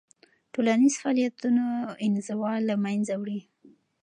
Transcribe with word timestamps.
ټولنیز 0.53 0.93
فعالیتونه 1.01 1.63
انزوا 2.05 2.53
له 2.67 2.75
منځه 2.85 3.13
وړي. 3.21 3.39